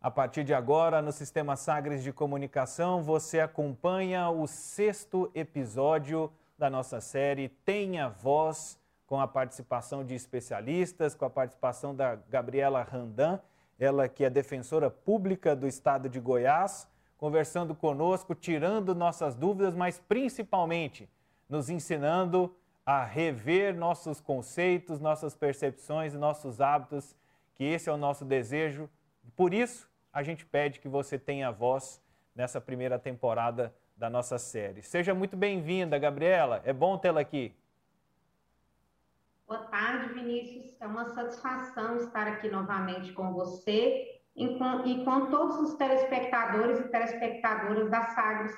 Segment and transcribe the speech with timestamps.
[0.00, 6.68] A partir de agora, no Sistema Sagres de Comunicação, você acompanha o sexto episódio da
[6.68, 13.40] nossa série Tenha Voz, com a participação de especialistas, com a participação da Gabriela Randan,
[13.78, 16.86] ela que é defensora pública do estado de Goiás,
[17.16, 21.08] conversando conosco, tirando nossas dúvidas, mas principalmente
[21.48, 22.54] nos ensinando
[22.86, 27.16] a rever nossos conceitos, nossas percepções e nossos hábitos,
[27.54, 28.88] que esse é o nosso desejo.
[29.34, 32.02] Por isso, a gente pede que você tenha voz
[32.34, 34.82] nessa primeira temporada da nossa série.
[34.82, 36.60] Seja muito bem-vinda, Gabriela.
[36.64, 37.54] É bom tê-la aqui.
[39.46, 40.80] Boa tarde, Vinícius.
[40.80, 46.80] É uma satisfação estar aqui novamente com você e com, e com todos os telespectadores
[46.80, 48.54] e telespectadoras da Sagres.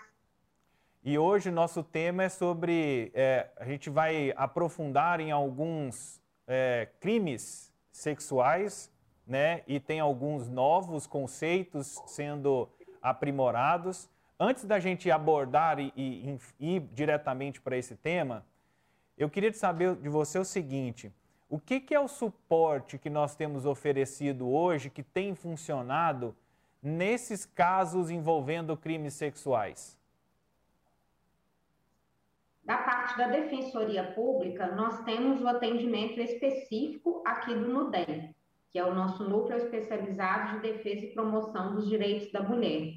[1.07, 3.13] E hoje nosso tema é sobre.
[3.15, 8.91] É, a gente vai aprofundar em alguns é, crimes sexuais
[9.27, 9.63] né?
[9.67, 12.69] E tem alguns novos conceitos sendo
[13.03, 14.09] aprimorados.
[14.39, 18.47] Antes da gente abordar e, e, e ir diretamente para esse tema,
[19.17, 21.13] eu queria saber de você o seguinte:
[21.49, 26.37] o que, que é o suporte que nós temos oferecido hoje que tem funcionado
[26.83, 29.96] nesses casos envolvendo crimes sexuais?
[32.67, 38.37] Da parte da Defensoria Pública, nós temos o atendimento específico aqui do NUDEM
[38.77, 42.93] que é o nosso núcleo especializado de defesa e promoção dos direitos da mulher.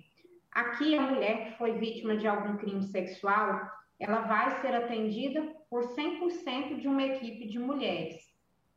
[0.52, 3.62] Aqui, a mulher que foi vítima de algum crime sexual,
[3.98, 8.22] ela vai ser atendida por 100% de uma equipe de mulheres.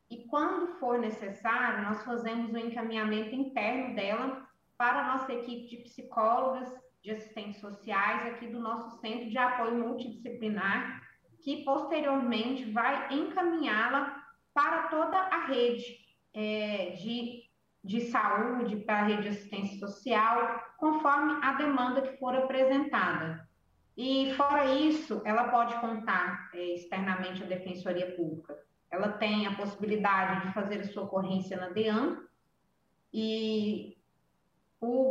[0.09, 4.47] E quando for necessário, nós fazemos o encaminhamento interno dela
[4.79, 9.75] para a nossa equipe de psicólogas, de assistentes sociais, aqui do nosso centro de apoio
[9.75, 11.03] multidisciplinar,
[11.43, 14.23] que posteriormente vai encaminhá-la
[14.55, 15.99] para toda a rede
[16.33, 17.43] é, de,
[17.83, 23.49] de saúde, para a rede de assistência social, conforme a demanda que for apresentada.
[23.97, 28.57] E, fora isso, ela pode contar é, externamente à Defensoria Pública.
[28.91, 32.19] Ela tem a possibilidade de fazer a sua ocorrência na DEAN,
[33.13, 33.99] e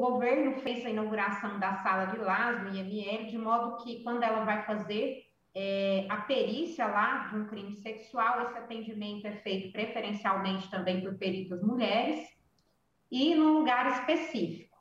[0.01, 4.43] governo fez a inauguração da sala de LASMA e ML, de modo que, quando ela
[4.43, 10.69] vai fazer é, a perícia lá de um crime sexual, esse atendimento é feito preferencialmente
[10.69, 12.27] também por peritas mulheres
[13.11, 14.71] e num lugar específico.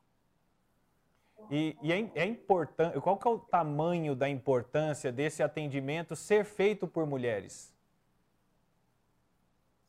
[1.51, 6.45] E, e é, é, importante, qual que é o tamanho da importância desse atendimento ser
[6.45, 7.75] feito por mulheres?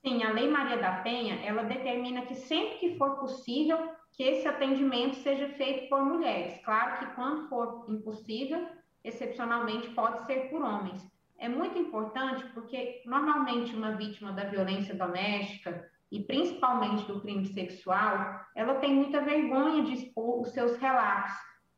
[0.04, 3.78] Sim, a Lei Maria da Penha, ela determina que sempre que for possível,
[4.12, 6.60] que esse atendimento seja feito por mulheres.
[6.64, 8.68] Claro que quando for impossível,
[9.04, 11.02] excepcionalmente pode ser por homens.
[11.38, 18.46] É muito importante porque normalmente uma vítima da violência doméstica e principalmente do crime sexual,
[18.56, 21.34] ela tem muita vergonha de expor os seus relatos.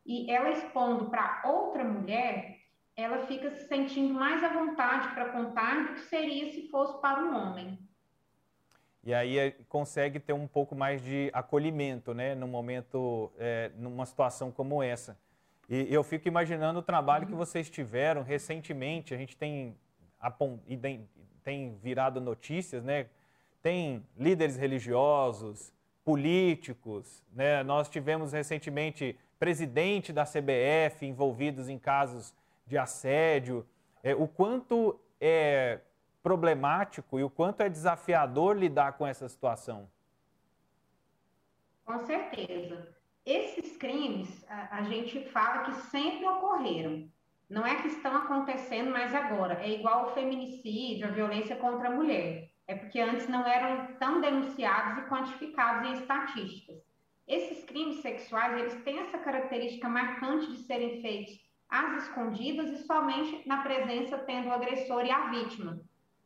[0.06, 2.58] E ela expondo para outra mulher,
[2.96, 7.24] ela fica se sentindo mais à vontade para contar do que seria se fosse para
[7.24, 7.80] um homem.
[9.04, 14.06] E aí é, consegue ter um pouco mais de acolhimento, né, no momento, é, numa
[14.06, 15.18] situação como essa.
[15.70, 19.14] E eu fico imaginando o trabalho que vocês tiveram recentemente.
[19.14, 19.76] A gente tem,
[21.44, 23.08] tem virado notícias, né?
[23.62, 27.64] Tem líderes religiosos, políticos, né?
[27.64, 32.34] Nós tivemos recentemente presidente da CBF envolvidos em casos
[32.66, 33.66] de assédio.
[34.02, 35.80] É, o quanto é
[36.24, 39.90] problemático e o quanto é desafiador lidar com essa situação?
[41.86, 42.96] Com certeza.
[43.26, 47.10] Esses crimes, a, a gente fala que sempre ocorreram.
[47.50, 49.62] Não é que estão acontecendo mais agora.
[49.62, 52.50] É igual o feminicídio, a violência contra a mulher.
[52.66, 56.82] É porque antes não eram tão denunciados e quantificados em estatísticas.
[57.28, 61.40] Esses crimes sexuais, eles têm essa característica marcante de serem feitos
[61.70, 65.82] às escondidas e somente na presença tendo o agressor e a vítima.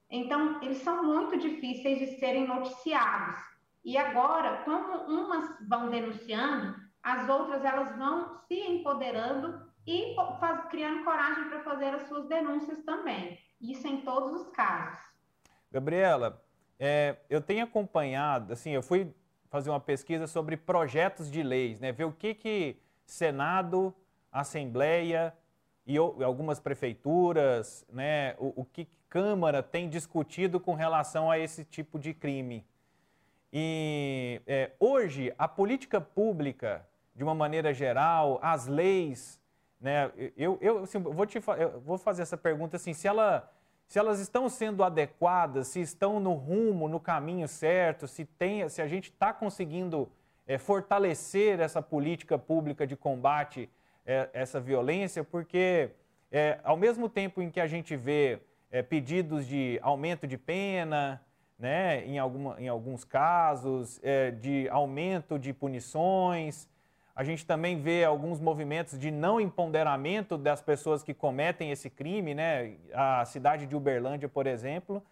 [0.09, 3.41] Então, eles são muito difíceis de serem noticiados.
[3.83, 11.03] E agora, como umas vão denunciando, as outras elas vão se empoderando e faz, criando
[11.03, 13.39] coragem para fazer as suas denúncias também.
[13.61, 14.99] Isso em todos os casos.
[15.71, 16.43] Gabriela,
[16.79, 19.13] é, eu tenho acompanhado, assim, eu fui
[19.49, 21.91] fazer uma pesquisa sobre projetos de leis, né?
[21.91, 23.95] Ver o que que Senado,
[24.31, 25.33] Assembleia
[25.87, 28.35] e algumas prefeituras, né?
[28.37, 32.65] O, o que Câmara tem discutido com relação a esse tipo de crime.
[33.53, 36.85] E é, hoje a política pública
[37.15, 39.39] de uma maneira geral, as leis,
[39.79, 40.11] né?
[40.35, 43.49] Eu, eu assim, vou te eu vou fazer essa pergunta assim, se ela
[43.87, 48.81] se elas estão sendo adequadas, se estão no rumo, no caminho certo, se, tem, se
[48.81, 50.11] a gente está conseguindo
[50.45, 53.69] é, fortalecer essa política pública de combate
[54.07, 55.91] é, essa violência, porque
[56.31, 58.39] é, ao mesmo tempo em que a gente vê
[58.71, 61.21] é, pedidos de aumento de pena,
[61.59, 66.69] né, em, alguma, em alguns casos, é, de aumento de punições,
[67.15, 72.35] a gente também vê alguns movimentos de não empoderamento das pessoas que cometem esse crime,
[72.35, 72.75] né?
[72.93, 75.03] A cidade de Uberlândia, por exemplo,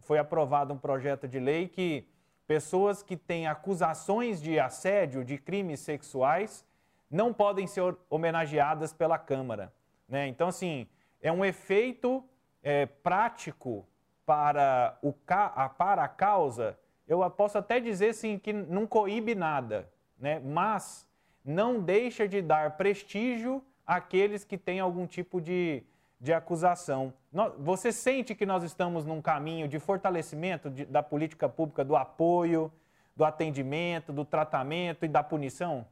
[0.00, 2.08] foi aprovado um projeto de lei que
[2.46, 6.64] pessoas que têm acusações de assédio, de crimes sexuais,
[7.12, 9.70] não podem ser homenageadas pela Câmara.
[10.08, 10.26] Né?
[10.26, 10.88] Então, assim,
[11.20, 12.24] é um efeito
[12.62, 13.86] é, prático
[14.24, 20.40] para, o, para a causa, eu posso até dizer assim, que não coíbe nada, né?
[20.40, 21.06] mas
[21.44, 25.82] não deixa de dar prestígio àqueles que têm algum tipo de,
[26.18, 27.12] de acusação.
[27.58, 32.72] Você sente que nós estamos num caminho de fortalecimento de, da política pública do apoio,
[33.14, 35.86] do atendimento, do tratamento e da punição?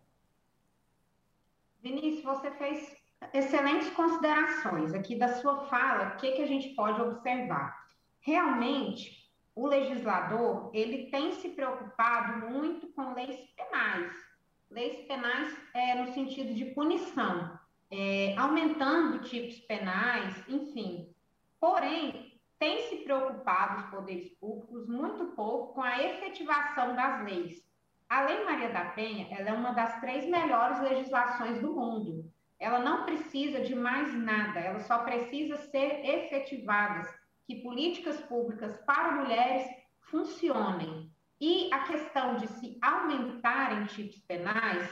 [1.83, 2.97] Vinícius, você fez
[3.33, 6.15] excelentes considerações aqui da sua fala.
[6.15, 7.79] O que, que a gente pode observar?
[8.21, 14.31] Realmente, o legislador ele tem se preocupado muito com leis penais
[14.71, 17.59] leis penais é, no sentido de punição,
[17.91, 21.13] é, aumentando tipos penais, enfim.
[21.59, 27.70] Porém, tem se preocupado os poderes públicos muito pouco com a efetivação das leis.
[28.11, 32.29] A Lei Maria da Penha ela é uma das três melhores legislações do mundo.
[32.59, 37.09] Ela não precisa de mais nada, ela só precisa ser efetivada,
[37.47, 39.65] que políticas públicas para mulheres
[40.11, 41.09] funcionem.
[41.41, 44.91] E a questão de se aumentarem tipos penais,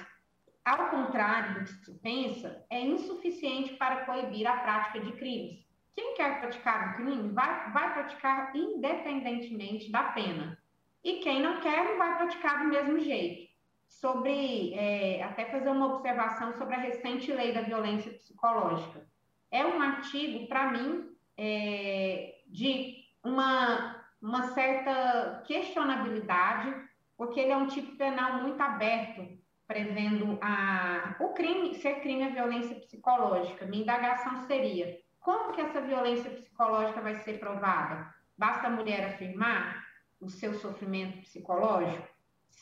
[0.65, 5.67] ao contrário do que se pensa, é insuficiente para coibir a prática de crimes.
[5.93, 10.57] Quem quer praticar um crime vai, vai praticar independentemente da pena.
[11.05, 13.49] E quem não quer não vai praticar do mesmo jeito.
[13.89, 19.07] Sobre, é, até fazer uma observação sobre a recente lei da violência psicológica.
[19.51, 26.75] É um artigo, para mim, é, de uma uma certa questionabilidade,
[27.17, 29.27] porque ele é um tipo penal muito aberto,
[29.67, 33.67] prevendo a, o crime, ser crime a violência psicológica.
[33.67, 38.13] Minha indagação seria, como que essa violência psicológica vai ser provada?
[38.37, 39.85] Basta a mulher afirmar
[40.21, 42.09] o seu sofrimento psicológico?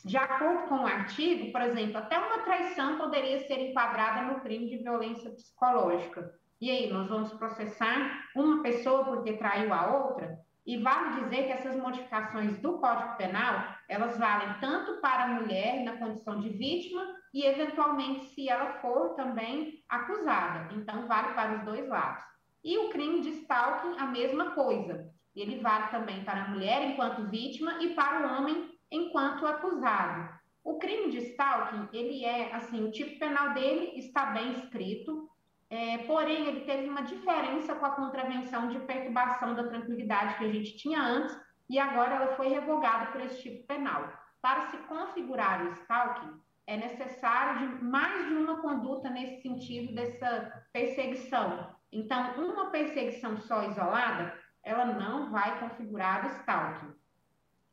[0.05, 4.69] De acordo com o artigo, por exemplo, até uma traição poderia ser enquadrada no crime
[4.69, 6.33] de violência psicológica.
[6.61, 10.39] E aí, nós vamos processar uma pessoa porque traiu a outra?
[10.65, 15.83] E vale dizer que essas modificações do Código Penal, elas valem tanto para a mulher
[15.83, 20.73] na condição de vítima e, eventualmente, se ela for também acusada.
[20.73, 22.23] Então, vale para os dois lados.
[22.63, 25.09] E o crime de stalking, a mesma coisa.
[25.41, 30.29] Ele vale também para a mulher enquanto vítima e para o homem enquanto acusado.
[30.63, 35.29] O crime de stalking, ele é, assim, o tipo penal dele está bem escrito,
[35.69, 40.51] é, porém, ele teve uma diferença com a contravenção de perturbação da tranquilidade que a
[40.51, 41.37] gente tinha antes
[41.69, 44.11] e agora ela foi revogada por esse tipo penal.
[44.41, 50.65] Para se configurar o stalking, é necessário de mais de uma conduta nesse sentido dessa
[50.71, 51.75] perseguição.
[51.91, 54.37] Então, uma perseguição só isolada,
[54.67, 56.93] ela não vai configurar o stalking.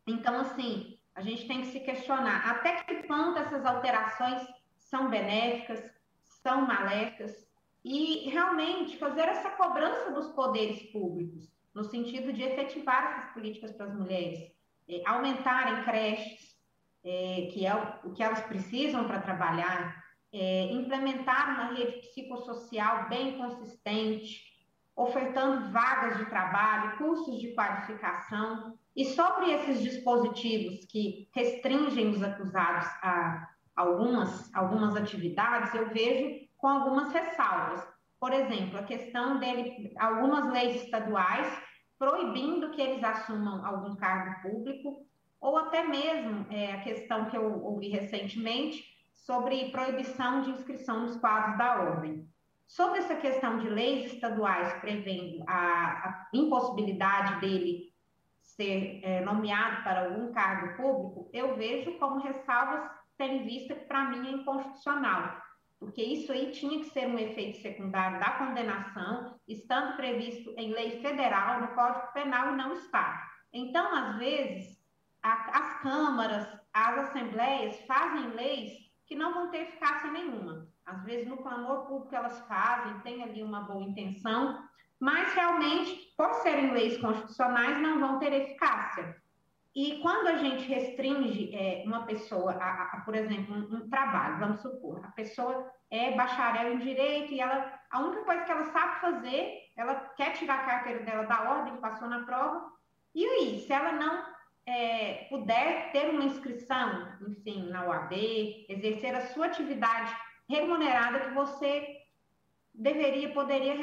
[0.07, 5.83] Então, assim, a gente tem que se questionar até que ponto essas alterações são benéficas,
[6.23, 7.45] são maléficas,
[7.85, 13.87] e realmente fazer essa cobrança dos poderes públicos, no sentido de efetivar essas políticas para
[13.87, 14.53] as mulheres,
[14.89, 16.57] é, aumentarem creches,
[17.05, 20.03] é, que é o, o, que elas precisam para trabalhar,
[20.33, 24.54] é, implementar uma rede psicossocial bem consistente,
[24.97, 32.87] ofertando vagas de trabalho, cursos de qualificação, e sobre esses dispositivos que restringem os acusados
[33.03, 37.85] a algumas, algumas atividades, eu vejo com algumas ressalvas.
[38.21, 41.47] Por exemplo, a questão dele, algumas leis estaduais
[41.99, 45.07] proibindo que eles assumam algum cargo público,
[45.41, 51.17] ou até mesmo é, a questão que eu ouvi recentemente sobre proibição de inscrição nos
[51.17, 52.27] quadros da ordem.
[52.75, 57.95] Sobre essa questão de leis estaduais prevendo a, a impossibilidade dele
[58.43, 63.85] ser é, nomeado para algum cargo público, eu vejo como ressalvas tendo em vista que,
[63.85, 65.41] para mim, é inconstitucional
[65.79, 71.03] porque isso aí tinha que ser um efeito secundário da condenação, estando previsto em lei
[71.03, 73.23] federal, no Código Penal, e não está.
[73.53, 74.83] Então, às vezes,
[75.23, 78.73] a, as câmaras, as assembleias fazem leis
[79.07, 80.67] que não vão ter eficácia nenhuma.
[80.87, 84.63] Às vezes, no clamor público, elas fazem, tem ali uma boa intenção,
[85.01, 89.17] mas realmente, por serem leis constitucionais, não vão ter eficácia.
[89.75, 94.39] E quando a gente restringe é, uma pessoa, a, a, por exemplo, um, um, trabalho,
[94.39, 98.67] vamos supor, a pessoa é bacharel em direito e ela, a única coisa que ela
[98.67, 102.73] sabe fazer, ela quer tirar a carteira dela da ordem, passou na prova,
[103.13, 104.25] e aí, se ela não
[104.67, 110.15] é, puder ter uma inscrição, enfim, na UAB, exercer a sua atividade
[110.49, 111.97] remunerada que você
[112.75, 113.75] deveria, poderia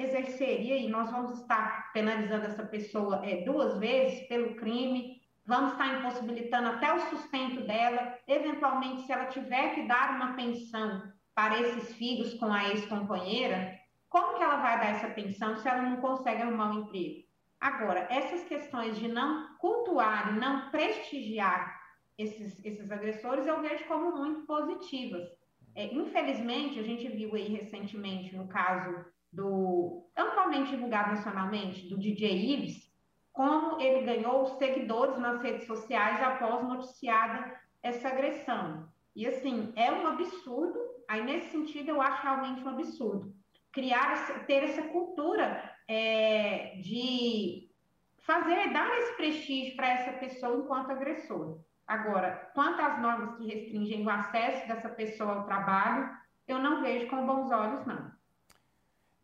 [0.00, 5.98] exercer, e nós vamos estar penalizando essa pessoa é, duas vezes pelo crime, vamos estar
[5.98, 8.16] impossibilitando até o sustento dela.
[8.26, 14.36] Eventualmente, se ela tiver que dar uma pensão para esses filhos com a ex-companheira, como
[14.36, 17.26] que ela vai dar essa pensão se ela não consegue arrumar um emprego?
[17.60, 21.76] Agora, essas questões de não cultuar e não prestigiar
[22.16, 25.28] esses, esses agressores, eu vejo como muito positivas.
[25.76, 32.54] É, infelizmente, a gente viu aí recentemente, no caso do amplamente divulgado nacionalmente, do DJ
[32.54, 32.90] Ives,
[33.30, 38.88] como ele ganhou seguidores nas redes sociais após noticiada essa agressão.
[39.14, 43.34] E assim, é um absurdo, aí nesse sentido eu acho realmente um absurdo.
[43.70, 47.70] Criar, ter essa cultura é, de
[48.20, 51.60] fazer, dar esse prestígio para essa pessoa enquanto agressor.
[51.86, 56.10] Agora, quanto às normas que restringem o acesso dessa pessoa ao trabalho,
[56.48, 58.10] eu não vejo com bons olhos, não.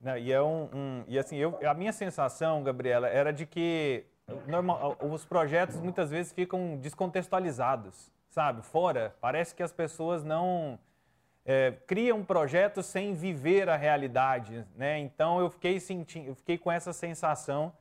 [0.00, 4.04] Não, e, é um, um, e assim, eu, a minha sensação, Gabriela, era de que
[4.47, 8.62] normal, os projetos muitas vezes ficam descontextualizados, sabe?
[8.62, 10.78] Fora, parece que as pessoas não
[11.45, 14.99] é, criam projetos sem viver a realidade, né?
[14.99, 17.73] Então eu fiquei sentindo, eu fiquei com essa sensação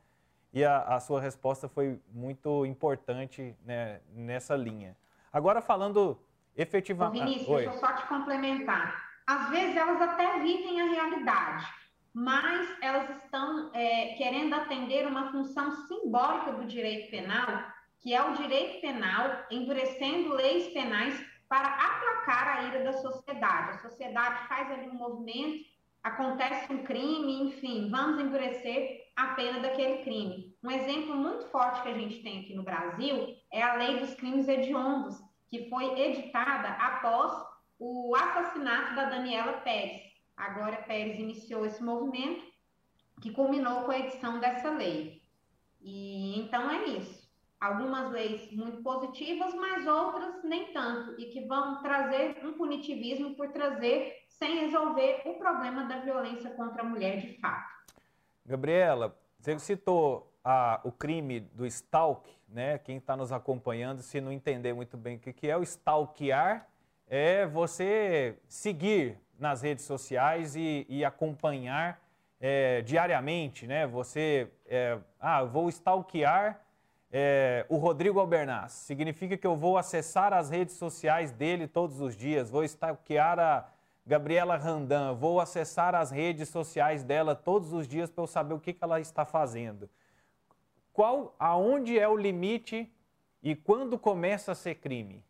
[0.52, 4.96] e a, a sua resposta foi muito importante né, nessa linha.
[5.32, 6.20] Agora falando
[6.56, 7.24] efetivamente.
[7.24, 9.02] Vinícius, ah, deixa eu só te complementar.
[9.26, 11.66] Às vezes elas até vivem a realidade,
[12.12, 17.64] mas elas estão é, querendo atender uma função simbólica do direito penal,
[18.00, 21.18] que é o direito penal endurecendo leis penais
[21.48, 23.70] para aplacar a ira da sociedade.
[23.70, 25.64] A sociedade faz ali um movimento,
[26.02, 30.56] acontece um crime, enfim, vamos endurecer a pena daquele crime.
[30.62, 34.14] Um exemplo muito forte que a gente tem aqui no Brasil é a Lei dos
[34.14, 37.44] Crimes Hediondos, que foi editada após
[37.78, 40.02] o assassinato da Daniela Pérez.
[40.36, 42.44] Agora Pérez iniciou esse movimento
[43.20, 45.22] que culminou com a edição dessa lei.
[45.80, 47.22] E então é isso.
[47.60, 53.52] Algumas leis muito positivas, mas outras nem tanto, e que vão trazer um punitivismo por
[53.52, 57.81] trazer sem resolver o problema da violência contra a mulher de fato.
[58.44, 62.78] Gabriela, você citou a, o crime do stalk, né?
[62.78, 66.68] Quem está nos acompanhando, se não entender muito bem o que, que é o stalkear,
[67.06, 72.00] é você seguir nas redes sociais e, e acompanhar
[72.40, 73.86] é, diariamente, né?
[73.86, 76.60] Você, é, ah, vou stalkear
[77.12, 78.72] é, o Rodrigo Albernaz.
[78.72, 83.68] Significa que eu vou acessar as redes sociais dele todos os dias, vou stalkear a
[84.04, 88.60] Gabriela Randan, vou acessar as redes sociais dela todos os dias para eu saber o
[88.60, 89.88] que, que ela está fazendo.
[90.92, 92.92] Qual, aonde é o limite
[93.42, 95.24] e quando começa a ser crime?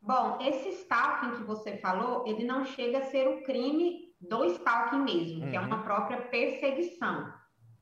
[0.00, 5.00] Bom, esse stalking que você falou, ele não chega a ser o crime do stalking
[5.00, 5.50] mesmo, uhum.
[5.50, 5.82] que é uma uhum.
[5.82, 7.32] própria perseguição.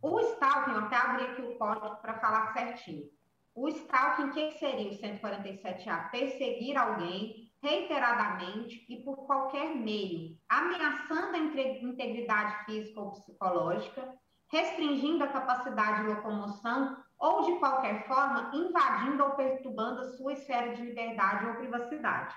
[0.02, 3.08] O stalking, eu até abri aqui o código para falar certinho.
[3.54, 6.10] O stalking, o que seria o 147A?
[6.10, 14.14] Perseguir alguém reiteradamente e por qualquer meio, ameaçando a integridade física ou psicológica,
[14.50, 20.74] restringindo a capacidade de locomoção ou, de qualquer forma, invadindo ou perturbando a sua esfera
[20.74, 22.34] de liberdade ou privacidade.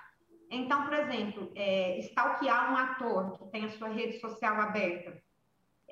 [0.49, 5.21] Então, por exemplo, é, stalkear um ator que tem a sua rede social aberta,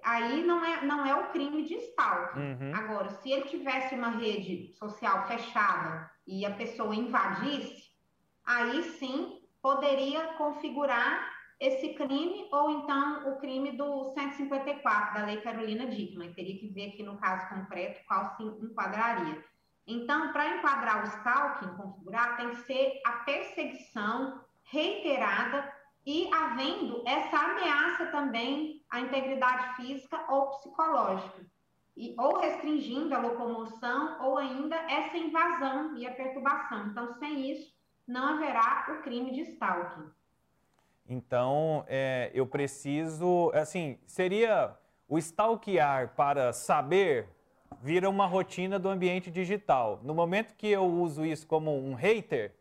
[0.04, 2.40] aí não é, não é o crime de stalking.
[2.40, 2.76] Uhum.
[2.76, 7.89] Agora, se ele tivesse uma rede social fechada e a pessoa invadisse,
[8.50, 15.86] aí sim poderia configurar esse crime ou então o crime do 154 da Lei Carolina
[15.86, 16.34] Dickmann.
[16.34, 19.44] Teria que ver aqui no caso concreto qual se enquadraria.
[19.86, 25.72] Então, para enquadrar o stalking, configurar, tem que ser a perseguição reiterada
[26.06, 31.46] e havendo essa ameaça também à integridade física ou psicológica,
[31.96, 36.88] e, ou restringindo a locomoção ou ainda essa invasão e a perturbação.
[36.88, 37.79] Então, sem isso,
[38.10, 40.10] não haverá o crime de stalking.
[41.08, 44.76] Então, é, eu preciso, assim, seria
[45.08, 47.30] o stalkear para saber
[47.82, 50.00] vira uma rotina do ambiente digital.
[50.04, 52.54] No momento que eu uso isso como um hater,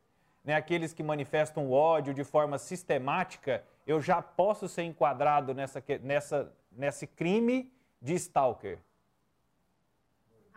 [0.44, 6.54] né, aqueles que manifestam ódio de forma sistemática, eu já posso ser enquadrado nessa, nessa,
[6.70, 8.78] nesse crime de stalker?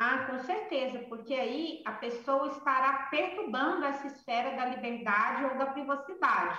[0.04, 5.68] Ah, com certeza, porque aí a pessoa estará perturbando essa esfera da liberdade ou da
[5.68, 6.58] privacidade.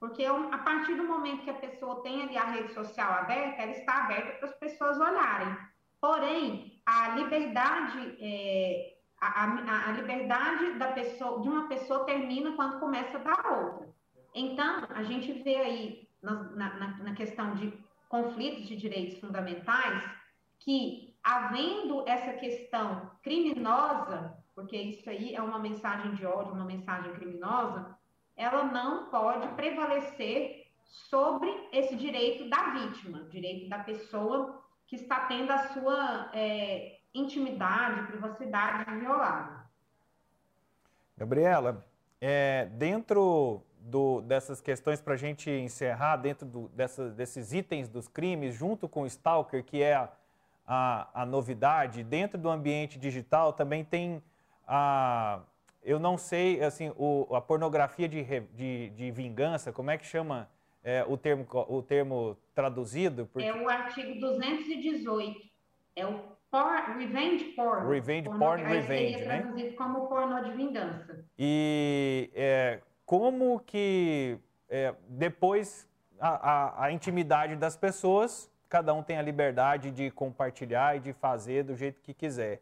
[0.00, 3.70] Porque a partir do momento que a pessoa tem ali a rede social aberta, ela
[3.70, 5.56] está aberta para as pessoas olharem.
[6.00, 12.80] Porém, a liberdade, é, a, a, a, liberdade da pessoa, de uma pessoa termina quando
[12.80, 13.88] começa da outra.
[14.34, 17.72] Então, a gente vê aí na, na, na questão de
[18.08, 20.02] conflitos de direitos fundamentais
[20.58, 27.12] que, havendo essa questão criminosa, porque isso aí é uma mensagem de ódio, uma mensagem
[27.14, 27.96] criminosa,
[28.36, 35.50] ela não pode prevalecer sobre esse direito da vítima, direito da pessoa que está tendo
[35.50, 39.64] a sua é, intimidade, privacidade violada.
[41.16, 41.84] Gabriela,
[42.20, 48.08] é, dentro do, dessas questões para a gente encerrar, dentro do, dessa, desses itens dos
[48.08, 50.12] crimes, junto com o Stalker, que é a,
[50.66, 54.22] a, a novidade, dentro do ambiente digital também tem
[54.66, 55.40] a.
[55.82, 58.22] Eu não sei, assim, o, a pornografia de,
[58.54, 60.48] de, de vingança, como é que chama
[60.82, 63.26] é, o, termo, o termo traduzido?
[63.26, 63.46] Porque...
[63.46, 65.40] É o artigo 218.
[65.96, 67.88] É o por, revenge porn.
[67.88, 69.40] Revenge porn, porn revenge, né?
[69.40, 71.24] traduzido como pornô de vingança.
[71.38, 75.88] E é, como que é, depois
[76.20, 81.12] a, a, a, intimidade das pessoas, cada um tem a liberdade de compartilhar e de
[81.12, 82.60] fazer do jeito que quiser.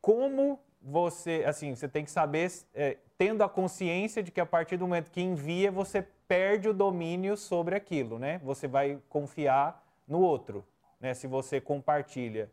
[0.00, 4.76] Como você, assim, você tem que saber, é, tendo a consciência de que a partir
[4.76, 8.38] do momento que envia, você perde o domínio sobre aquilo, né?
[8.44, 10.64] Você vai confiar no outro,
[11.00, 11.14] né?
[11.14, 12.50] Se você compartilha.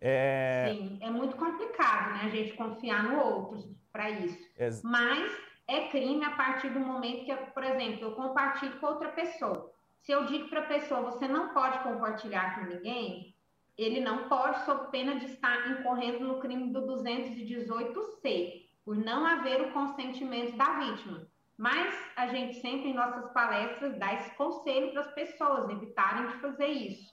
[0.00, 0.72] É...
[0.72, 2.20] Sim, é muito complicado, né?
[2.24, 3.62] A gente confiar no outro
[3.92, 4.38] para isso.
[4.82, 5.30] Mas
[5.68, 9.70] é crime a partir do momento que, por exemplo, eu compartilho com outra pessoa.
[10.02, 13.36] Se eu digo para a pessoa, você não pode compartilhar com ninguém,
[13.78, 19.60] ele não pode, sob pena de estar incorrendo no crime do 218C, por não haver
[19.60, 21.24] o consentimento da vítima.
[21.56, 26.40] Mas a gente sempre, em nossas palestras, dá esse conselho para as pessoas evitarem de
[26.40, 27.12] fazer isso.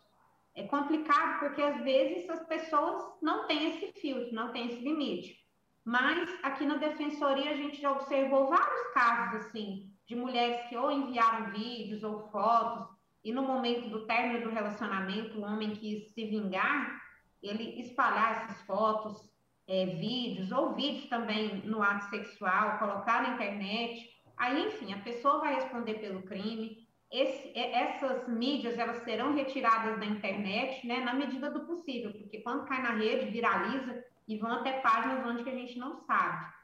[0.56, 5.38] É complicado porque, às vezes, as pessoas não têm esse filtro, não têm esse limite.
[5.86, 10.91] Mas aqui na defensoria a gente já observou vários casos assim de mulheres que ou
[10.91, 12.89] enviaram vídeos ou fotos
[13.24, 17.00] e no momento do término do relacionamento o homem quis se vingar,
[17.43, 19.30] ele espalhar essas fotos,
[19.67, 24.10] é, vídeos ou vídeos também no ato sexual, colocar na internet.
[24.36, 26.88] Aí, enfim, a pessoa vai responder pelo crime.
[27.12, 32.65] Esse, essas mídias elas serão retiradas da internet, né, na medida do possível, porque quando
[32.65, 36.59] cai na rede viraliza e vão até páginas onde que a gente não sabe.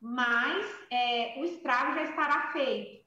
[0.00, 3.04] Mas é, o estrago já estará feito,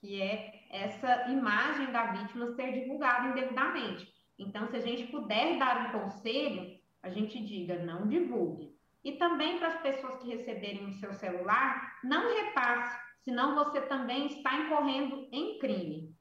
[0.00, 4.12] que é essa imagem da vítima ser divulgada indevidamente.
[4.38, 8.76] Então, se a gente puder dar um conselho, a gente diga, não divulgue.
[9.04, 14.26] E também para as pessoas que receberem o seu celular, não repasse, senão você também
[14.26, 16.14] está incorrendo em crime.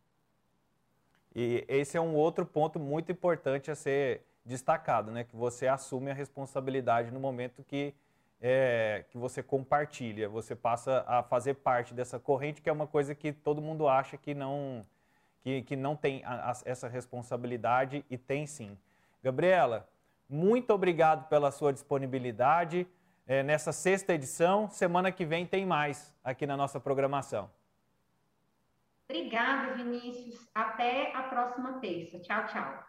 [1.36, 5.24] E esse é um outro ponto muito importante a ser destacado, né?
[5.24, 7.94] Que você assume a responsabilidade no momento que,
[8.48, 13.16] é, que você compartilha, você passa a fazer parte dessa corrente, que é uma coisa
[13.16, 14.86] que todo mundo acha que não,
[15.42, 18.78] que, que não tem a, a, essa responsabilidade e tem sim.
[19.24, 19.90] Gabriela,
[20.30, 22.88] muito obrigado pela sua disponibilidade
[23.26, 24.70] é, nessa sexta edição.
[24.70, 27.50] Semana que vem tem mais aqui na nossa programação.
[29.10, 30.48] Obrigada, Vinícius.
[30.54, 32.20] Até a próxima terça.
[32.20, 32.86] Tchau, tchau.